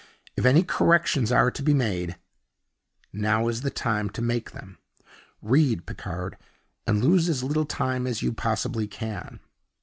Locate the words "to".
1.51-1.61, 4.09-4.21